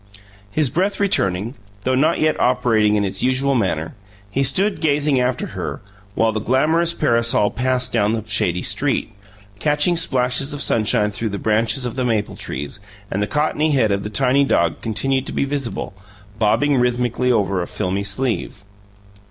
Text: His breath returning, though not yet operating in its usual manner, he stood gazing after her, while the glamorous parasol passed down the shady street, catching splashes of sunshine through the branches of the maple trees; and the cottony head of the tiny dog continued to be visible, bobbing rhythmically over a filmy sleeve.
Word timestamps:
His 0.49 0.71
breath 0.71 0.99
returning, 0.99 1.53
though 1.83 1.93
not 1.93 2.19
yet 2.19 2.39
operating 2.39 2.95
in 2.95 3.05
its 3.05 3.21
usual 3.21 3.53
manner, 3.53 3.93
he 4.31 4.41
stood 4.41 4.81
gazing 4.81 5.19
after 5.19 5.45
her, 5.53 5.79
while 6.15 6.31
the 6.31 6.39
glamorous 6.41 6.91
parasol 6.91 7.51
passed 7.51 7.93
down 7.93 8.13
the 8.13 8.23
shady 8.27 8.63
street, 8.63 9.13
catching 9.59 9.95
splashes 9.95 10.55
of 10.55 10.61
sunshine 10.63 11.11
through 11.11 11.29
the 11.29 11.37
branches 11.37 11.85
of 11.85 11.95
the 11.95 12.03
maple 12.03 12.35
trees; 12.35 12.79
and 13.11 13.21
the 13.21 13.27
cottony 13.27 13.73
head 13.73 13.91
of 13.91 14.01
the 14.01 14.09
tiny 14.09 14.43
dog 14.43 14.81
continued 14.81 15.27
to 15.27 15.33
be 15.33 15.45
visible, 15.45 15.93
bobbing 16.39 16.77
rhythmically 16.77 17.31
over 17.31 17.61
a 17.61 17.67
filmy 17.67 18.03
sleeve. 18.03 18.63